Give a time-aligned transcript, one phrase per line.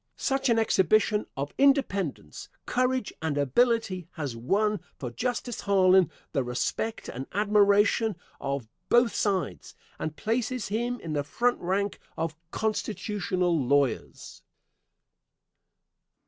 [0.17, 7.07] Such an exhibition of independence, courage and ability has won for Justice Harlan the respect
[7.07, 14.41] and admiration of "both sides," and places him in the front rank of constitutional lawyers.